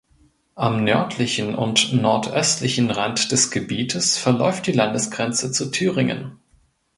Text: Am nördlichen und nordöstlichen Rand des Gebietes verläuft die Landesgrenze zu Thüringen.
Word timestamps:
Am 0.55 0.83
nördlichen 0.83 1.53
und 1.53 1.93
nordöstlichen 1.93 2.89
Rand 2.89 3.31
des 3.31 3.51
Gebietes 3.51 4.17
verläuft 4.17 4.65
die 4.65 4.71
Landesgrenze 4.71 5.51
zu 5.51 5.69
Thüringen. 5.69 6.39